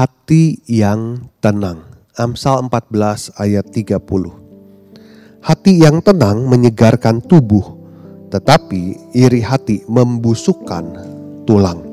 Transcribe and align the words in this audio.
Hati 0.00 0.56
yang 0.64 1.28
tenang. 1.44 1.84
Amsal 2.16 2.64
14 2.72 3.36
ayat 3.36 3.68
30. 3.68 4.00
Hati 5.44 5.76
yang 5.76 6.00
tenang 6.00 6.48
menyegarkan 6.48 7.20
tubuh, 7.20 7.76
tetapi 8.32 8.96
iri 9.12 9.44
hati 9.44 9.84
membusukkan 9.84 10.84
tulang. 11.44 11.84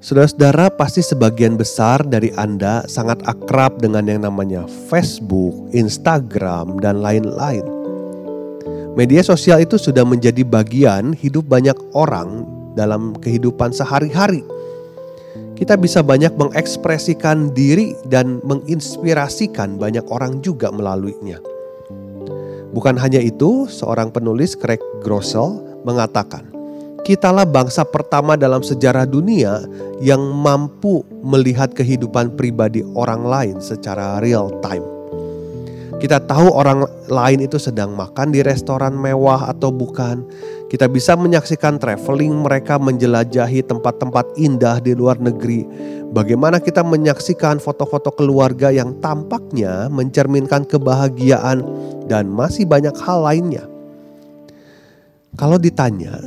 Saudara-saudara, 0.00 0.72
pasti 0.72 1.04
sebagian 1.04 1.60
besar 1.60 2.00
dari 2.00 2.32
Anda 2.32 2.88
sangat 2.88 3.20
akrab 3.28 3.76
dengan 3.84 4.08
yang 4.08 4.24
namanya 4.24 4.64
Facebook, 4.88 5.76
Instagram, 5.76 6.80
dan 6.80 7.04
lain-lain. 7.04 7.68
Media 8.96 9.20
sosial 9.20 9.60
itu 9.60 9.76
sudah 9.76 10.08
menjadi 10.08 10.40
bagian 10.40 11.12
hidup 11.12 11.44
banyak 11.44 11.76
orang 11.92 12.48
dalam 12.72 13.12
kehidupan 13.20 13.76
sehari-hari 13.76 14.55
kita 15.56 15.74
bisa 15.80 16.04
banyak 16.04 16.36
mengekspresikan 16.36 17.50
diri 17.56 17.96
dan 18.06 18.44
menginspirasikan 18.44 19.80
banyak 19.80 20.04
orang 20.12 20.44
juga 20.44 20.68
melaluinya. 20.68 21.40
Bukan 22.76 23.00
hanya 23.00 23.24
itu, 23.24 23.64
seorang 23.72 24.12
penulis 24.12 24.52
Craig 24.52 24.84
Groeschel 25.00 25.64
mengatakan, 25.88 26.44
"Kitalah 27.08 27.48
bangsa 27.48 27.88
pertama 27.88 28.36
dalam 28.36 28.60
sejarah 28.60 29.08
dunia 29.08 29.64
yang 29.96 30.20
mampu 30.20 31.00
melihat 31.24 31.72
kehidupan 31.72 32.36
pribadi 32.36 32.84
orang 32.92 33.24
lain 33.24 33.56
secara 33.64 34.20
real 34.20 34.52
time." 34.60 34.95
Kita 35.96 36.20
tahu 36.20 36.52
orang 36.52 36.84
lain 37.08 37.48
itu 37.48 37.56
sedang 37.56 37.96
makan 37.96 38.28
di 38.28 38.44
restoran 38.44 38.92
mewah 38.92 39.48
atau 39.48 39.72
bukan. 39.72 40.28
Kita 40.68 40.92
bisa 40.92 41.16
menyaksikan 41.16 41.80
traveling 41.80 42.44
mereka 42.44 42.76
menjelajahi 42.76 43.64
tempat-tempat 43.64 44.36
indah 44.36 44.76
di 44.84 44.92
luar 44.92 45.16
negeri. 45.16 45.64
Bagaimana 46.12 46.60
kita 46.60 46.84
menyaksikan 46.84 47.56
foto-foto 47.56 48.12
keluarga 48.12 48.68
yang 48.68 49.00
tampaknya 49.00 49.88
mencerminkan 49.88 50.68
kebahagiaan 50.68 51.64
dan 52.12 52.28
masih 52.28 52.68
banyak 52.68 52.92
hal 53.00 53.24
lainnya. 53.24 53.64
Kalau 55.40 55.56
ditanya, 55.56 56.20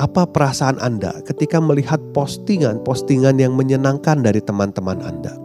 apa 0.00 0.24
perasaan 0.24 0.80
Anda 0.80 1.20
ketika 1.28 1.60
melihat 1.60 2.00
postingan-postingan 2.16 3.36
yang 3.36 3.52
menyenangkan 3.52 4.24
dari 4.24 4.40
teman-teman 4.40 5.04
Anda? 5.04 5.43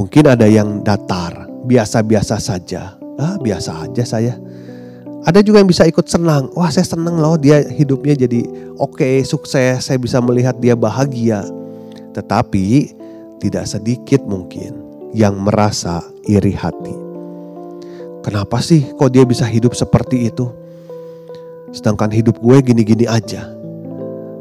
Mungkin 0.00 0.32
ada 0.32 0.48
yang 0.48 0.80
datar, 0.80 1.44
biasa-biasa 1.68 2.40
saja. 2.40 2.96
Ah, 3.20 3.36
biasa 3.36 3.84
aja 3.84 4.00
saya. 4.08 4.32
Ada 5.28 5.44
juga 5.44 5.60
yang 5.60 5.68
bisa 5.68 5.84
ikut 5.84 6.08
senang. 6.08 6.48
Wah, 6.56 6.72
saya 6.72 6.88
senang 6.88 7.20
loh 7.20 7.36
dia 7.36 7.60
hidupnya 7.60 8.16
jadi 8.16 8.48
oke, 8.80 8.96
okay, 8.96 9.20
sukses. 9.20 9.84
Saya 9.84 10.00
bisa 10.00 10.16
melihat 10.24 10.56
dia 10.56 10.72
bahagia. 10.72 11.44
Tetapi 12.16 12.96
tidak 13.44 13.68
sedikit 13.68 14.24
mungkin 14.24 14.80
yang 15.12 15.36
merasa 15.36 16.00
iri 16.24 16.56
hati. 16.56 16.96
Kenapa 18.24 18.64
sih 18.64 18.88
kok 18.96 19.12
dia 19.12 19.28
bisa 19.28 19.44
hidup 19.44 19.76
seperti 19.76 20.32
itu? 20.32 20.48
Sedangkan 21.76 22.08
hidup 22.08 22.40
gue 22.40 22.56
gini-gini 22.64 23.04
aja. 23.04 23.52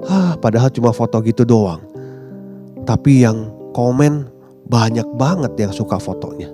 Ah, 0.08 0.40
padahal 0.40 0.72
cuma 0.72 0.96
foto 0.96 1.20
gitu 1.20 1.44
doang. 1.44 1.84
Tapi 2.88 3.28
yang 3.28 3.52
komen 3.76 4.39
banyak 4.70 5.06
banget 5.18 5.58
yang 5.58 5.74
suka 5.74 5.98
fotonya. 5.98 6.54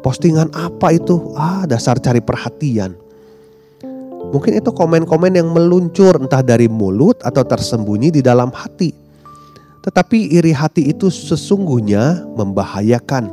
Postingan 0.00 0.50
apa 0.56 0.96
itu? 0.96 1.36
Ah, 1.38 1.68
dasar 1.68 2.00
cari 2.00 2.18
perhatian. 2.18 2.98
Mungkin 4.32 4.58
itu 4.58 4.72
komen-komen 4.72 5.36
yang 5.36 5.52
meluncur 5.52 6.16
entah 6.16 6.40
dari 6.40 6.66
mulut 6.66 7.20
atau 7.20 7.44
tersembunyi 7.44 8.08
di 8.08 8.24
dalam 8.24 8.48
hati. 8.50 8.96
Tetapi 9.84 10.32
iri 10.32 10.56
hati 10.56 10.88
itu 10.88 11.12
sesungguhnya 11.12 12.24
membahayakan. 12.34 13.28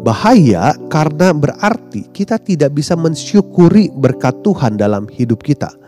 Bahaya 0.00 0.72
karena 0.88 1.36
berarti 1.36 2.08
kita 2.16 2.40
tidak 2.40 2.76
bisa 2.76 2.96
mensyukuri 2.96 3.92
berkat 3.92 4.40
Tuhan 4.40 4.80
dalam 4.80 5.04
hidup 5.12 5.44
kita. 5.44 5.83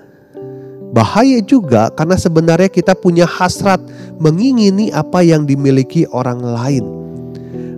Bahaya 0.95 1.43
juga 1.43 1.91
karena 1.95 2.15
sebenarnya 2.15 2.71
kita 2.71 2.95
punya 2.95 3.27
hasrat 3.27 3.83
mengingini 4.23 4.95
apa 4.95 5.23
yang 5.25 5.43
dimiliki 5.43 6.07
orang 6.15 6.41
lain. 6.43 6.85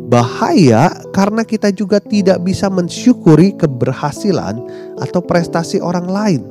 Bahaya 0.08 0.88
karena 1.12 1.44
kita 1.44 1.69
juga 1.69 2.00
tidak 2.00 2.41
bisa 2.41 2.72
mensyukuri 2.72 3.52
keberhasilan 3.56 4.56
atau 5.00 5.20
prestasi 5.20 5.84
orang 5.84 6.08
lain. 6.08 6.42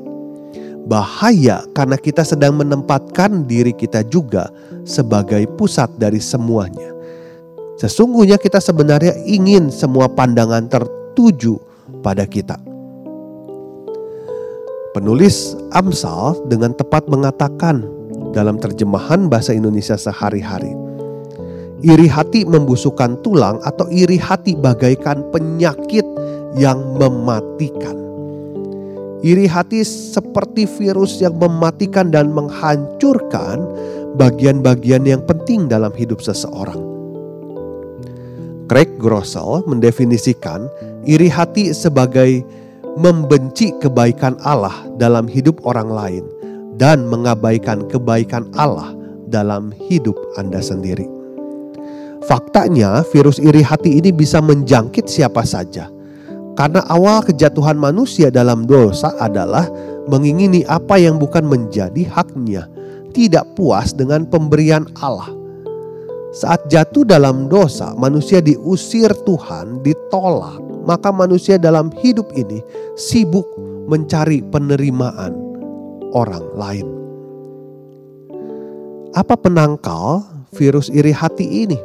Bahaya 0.85 1.65
karena 1.73 1.97
kita 1.97 2.21
sedang 2.21 2.55
menempatkan 2.61 3.49
diri 3.49 3.73
kita 3.73 4.05
juga 4.05 4.53
sebagai 4.85 5.43
pusat 5.57 5.89
dari 5.97 6.21
semuanya. 6.21 6.93
Sesungguhnya 7.77 8.41
kita 8.41 8.57
sebenarnya 8.57 9.13
ingin 9.25 9.69
semua 9.69 10.09
pandangan 10.09 10.65
tertuju 10.69 11.61
pada 12.01 12.25
kita. 12.25 12.66
Penulis 14.97 15.53
Amsal 15.77 16.33
dengan 16.49 16.73
tepat 16.73 17.05
mengatakan 17.05 17.85
dalam 18.33 18.57
terjemahan 18.57 19.29
bahasa 19.29 19.53
Indonesia 19.53 19.93
sehari-hari. 19.93 20.73
Iri 21.85 22.09
hati 22.09 22.41
membusukkan 22.49 23.21
tulang 23.21 23.61
atau 23.61 23.85
iri 23.93 24.17
hati 24.17 24.57
bagaikan 24.57 25.21
penyakit 25.29 26.01
yang 26.57 26.97
mematikan. 26.97 27.93
Iri 29.21 29.45
hati 29.45 29.85
seperti 29.85 30.65
virus 30.65 31.21
yang 31.21 31.37
mematikan 31.37 32.09
dan 32.09 32.33
menghancurkan 32.33 33.61
bagian-bagian 34.17 35.05
yang 35.05 35.21
penting 35.29 35.69
dalam 35.69 35.93
hidup 35.93 36.25
seseorang. 36.25 36.81
Craig 38.65 38.97
Groeschel 38.97 39.61
mendefinisikan 39.69 40.65
iri 41.05 41.29
hati 41.29 41.69
sebagai 41.69 42.41
membenci 42.97 43.71
kebaikan 43.77 44.33
Allah 44.41 44.73
dalam 44.97 45.29
hidup 45.29 45.61
orang 45.69 45.87
lain 45.93 46.25
dan 46.81 47.05
mengabaikan 47.05 47.85
kebaikan 47.85 48.49
Allah 48.57 48.97
dalam 49.29 49.69
hidup 49.89 50.17
Anda 50.35 50.59
sendiri. 50.59 51.05
Faktanya, 52.25 53.05
virus 53.13 53.37
iri 53.39 53.61
hati 53.63 54.01
ini 54.01 54.09
bisa 54.11 54.41
menjangkit 54.41 55.05
siapa 55.07 55.45
saja. 55.45 55.87
Karena 56.57 56.81
awal 56.89 57.21
kejatuhan 57.21 57.77
manusia 57.77 58.33
dalam 58.33 58.65
dosa 58.65 59.13
adalah 59.21 59.69
mengingini 60.09 60.65
apa 60.65 60.97
yang 60.97 61.21
bukan 61.21 61.45
menjadi 61.45 62.01
haknya, 62.09 62.65
tidak 63.13 63.45
puas 63.53 63.93
dengan 63.93 64.25
pemberian 64.25 64.89
Allah. 64.99 65.29
Saat 66.33 66.67
jatuh 66.67 67.07
dalam 67.07 67.47
dosa, 67.47 67.95
manusia 67.95 68.43
diusir 68.43 69.13
Tuhan, 69.23 69.85
ditolak, 69.85 70.66
maka 70.87 71.11
manusia 71.11 71.59
dalam 71.59 71.91
hidup 71.99 72.31
ini 72.31 72.63
sibuk 72.95 73.45
mencari 73.91 74.39
penerimaan 74.47 75.35
orang 76.15 76.47
lain. 76.55 76.87
Apa 79.11 79.35
penangkal 79.35 80.23
virus 80.55 80.87
iri 80.87 81.11
hati 81.11 81.67
ini? 81.67 81.77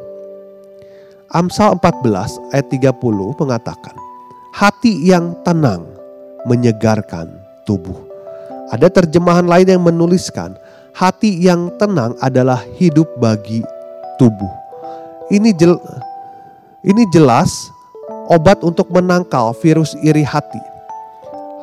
Amsal 1.32 1.80
14 1.80 2.54
ayat 2.54 2.68
30 2.68 3.40
mengatakan, 3.40 3.96
hati 4.52 5.08
yang 5.08 5.32
tenang 5.42 5.82
menyegarkan 6.44 7.26
tubuh. 7.64 7.96
Ada 8.68 8.92
terjemahan 8.92 9.48
lain 9.48 9.68
yang 9.68 9.82
menuliskan, 9.82 10.54
hati 10.92 11.40
yang 11.40 11.72
tenang 11.80 12.12
adalah 12.20 12.60
hidup 12.76 13.08
bagi 13.16 13.64
tubuh. 14.20 14.52
Ini 15.32 15.56
jel, 15.56 15.80
ini 16.84 17.08
jelas 17.16 17.72
obat 18.32 18.64
untuk 18.64 18.88
menangkal 18.88 19.52
virus 19.60 19.92
iri 20.00 20.24
hati. 20.24 20.58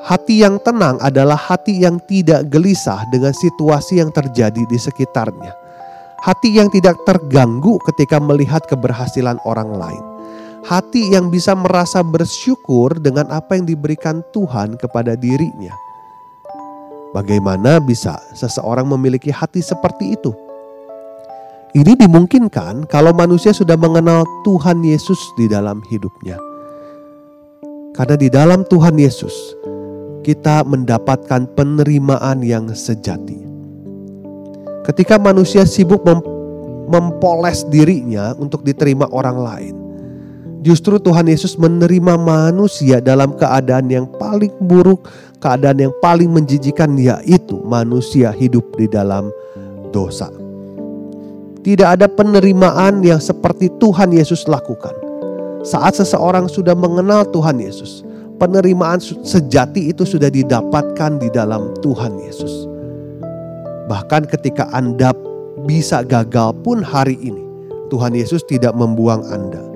Hati 0.06 0.46
yang 0.46 0.62
tenang 0.62 1.02
adalah 1.02 1.36
hati 1.36 1.82
yang 1.82 1.98
tidak 2.06 2.48
gelisah 2.48 3.04
dengan 3.10 3.34
situasi 3.34 4.00
yang 4.00 4.14
terjadi 4.14 4.64
di 4.70 4.78
sekitarnya. 4.80 5.52
Hati 6.24 6.56
yang 6.56 6.72
tidak 6.72 6.96
terganggu 7.04 7.82
ketika 7.92 8.22
melihat 8.22 8.64
keberhasilan 8.70 9.42
orang 9.44 9.74
lain. 9.76 10.04
hati 10.60 11.16
yang 11.16 11.32
bisa 11.32 11.56
merasa 11.56 12.04
bersyukur 12.04 13.00
dengan 13.00 13.32
apa 13.32 13.56
yang 13.56 13.64
diberikan 13.64 14.20
Tuhan 14.36 14.76
kepada 14.76 15.16
dirinya. 15.16 15.72
Bagaimana 17.16 17.80
bisa 17.82 18.20
seseorang 18.36 18.86
memiliki 18.86 19.32
hati 19.32 19.64
seperti 19.64 20.20
itu? 20.20 20.36
Ini 21.74 21.96
dimungkinkan 21.96 22.90
kalau 22.90 23.14
manusia 23.14 23.54
sudah 23.54 23.78
mengenal 23.78 24.26
Tuhan 24.46 24.82
Yesus 24.82 25.18
di 25.38 25.48
dalam 25.48 25.82
hidupnya. 25.86 26.49
Karena 28.00 28.16
di 28.16 28.32
dalam 28.32 28.64
Tuhan 28.64 28.96
Yesus, 28.96 29.60
kita 30.24 30.64
mendapatkan 30.64 31.52
penerimaan 31.52 32.40
yang 32.40 32.72
sejati. 32.72 33.44
Ketika 34.88 35.20
manusia 35.20 35.68
sibuk 35.68 36.08
mem 36.08 36.24
mempoles 36.88 37.68
dirinya 37.68 38.32
untuk 38.40 38.64
diterima 38.64 39.04
orang 39.12 39.38
lain, 39.38 39.76
Justru 40.60 41.00
Tuhan 41.00 41.32
Yesus 41.32 41.56
menerima 41.56 42.20
manusia 42.20 43.00
dalam 43.00 43.32
keadaan 43.40 43.88
yang 43.88 44.04
paling 44.20 44.52
buruk, 44.60 45.08
keadaan 45.40 45.88
yang 45.88 45.96
paling 46.04 46.28
menjijikan 46.28 47.00
yaitu 47.00 47.64
manusia 47.64 48.36
hidup 48.36 48.68
di 48.76 48.92
dalam 48.92 49.32
dosa. 49.96 50.28
Tidak 51.64 51.88
ada 51.88 52.12
penerimaan 52.12 53.00
yang 53.00 53.24
seperti 53.24 53.72
Tuhan 53.80 54.12
Yesus 54.12 54.52
lakukan. 54.52 55.09
Saat 55.64 56.00
seseorang 56.00 56.48
sudah 56.48 56.74
mengenal 56.74 57.28
Tuhan 57.30 57.60
Yesus, 57.60 58.04
penerimaan 58.40 59.00
sejati 59.02 59.92
itu 59.92 60.08
sudah 60.08 60.32
didapatkan 60.32 61.20
di 61.20 61.28
dalam 61.32 61.76
Tuhan 61.84 62.16
Yesus. 62.24 62.68
Bahkan 63.92 64.30
ketika 64.30 64.70
Anda 64.72 65.12
bisa 65.68 66.06
gagal 66.06 66.56
pun 66.64 66.80
hari 66.80 67.20
ini, 67.20 67.44
Tuhan 67.92 68.16
Yesus 68.16 68.46
tidak 68.48 68.72
membuang 68.78 69.26
Anda 69.28 69.70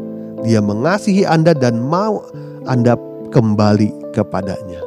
dia 0.43 0.59
mengasihi 0.59 1.23
Anda 1.23 1.55
dan 1.55 1.79
mau 1.79 2.27
Anda 2.67 2.99
kembali 3.31 4.11
kepadanya. 4.11 4.83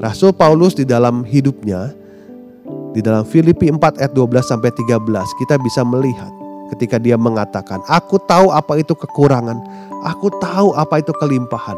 Rasul 0.00 0.32
Paulus 0.32 0.72
di 0.72 0.88
dalam 0.88 1.20
hidupnya 1.28 1.92
di 2.96 3.04
dalam 3.04 3.28
Filipi 3.28 3.68
4 3.68 4.00
ayat 4.00 4.12
12 4.16 4.40
sampai 4.40 4.72
13 4.72 5.04
kita 5.44 5.60
bisa 5.60 5.84
melihat 5.84 6.32
ketika 6.74 6.96
dia 6.96 7.18
mengatakan, 7.18 7.82
"Aku 7.90 8.16
tahu 8.24 8.54
apa 8.54 8.78
itu 8.78 8.94
kekurangan, 8.94 9.58
aku 10.06 10.30
tahu 10.38 10.72
apa 10.74 11.02
itu 11.02 11.10
kelimpahan. 11.18 11.76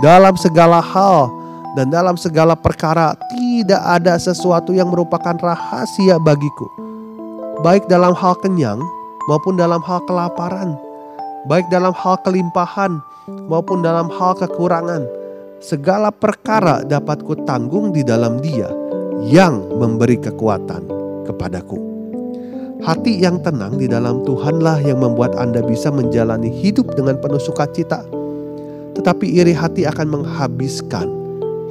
Dalam 0.00 0.38
segala 0.38 0.78
hal 0.78 1.26
dan 1.74 1.90
dalam 1.90 2.14
segala 2.14 2.54
perkara 2.54 3.18
tidak 3.34 3.82
ada 3.82 4.14
sesuatu 4.16 4.70
yang 4.70 4.88
merupakan 4.88 5.34
rahasia 5.36 6.16
bagiku, 6.22 6.66
baik 7.66 7.90
dalam 7.90 8.14
hal 8.14 8.38
kenyang 8.38 8.78
maupun 9.26 9.58
dalam 9.58 9.82
hal 9.82 9.98
kelaparan." 10.06 10.78
baik 11.48 11.72
dalam 11.72 11.96
hal 11.96 12.20
kelimpahan 12.20 13.00
maupun 13.48 13.80
dalam 13.80 14.12
hal 14.12 14.36
kekurangan. 14.36 15.08
Segala 15.58 16.14
perkara 16.14 16.86
dapat 16.86 17.24
kutanggung 17.26 17.90
di 17.90 18.06
dalam 18.06 18.38
Dia 18.38 18.70
yang 19.26 19.58
memberi 19.74 20.20
kekuatan 20.20 20.86
kepadaku. 21.26 21.87
Hati 22.78 23.18
yang 23.18 23.42
tenang 23.42 23.74
di 23.74 23.90
dalam 23.90 24.22
Tuhanlah 24.22 24.78
yang 24.86 25.02
membuat 25.02 25.34
Anda 25.34 25.66
bisa 25.66 25.90
menjalani 25.90 26.46
hidup 26.46 26.94
dengan 26.94 27.18
penuh 27.18 27.42
sukacita. 27.42 28.06
Tetapi 28.94 29.26
iri 29.34 29.50
hati 29.50 29.82
akan 29.82 30.06
menghabiskan 30.06 31.10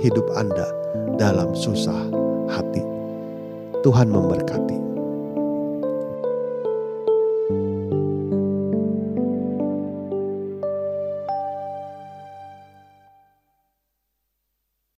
hidup 0.03 0.27
Anda 0.35 0.67
dalam 1.15 1.55
susah 1.55 2.11
hati. 2.51 2.83
Tuhan 3.87 4.11
memberkati. 4.11 4.96